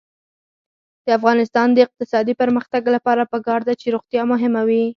[1.05, 4.83] د افغانستان د اقتصادي پرمختګ لپاره پکار ده چې روغتیا مهمه وي.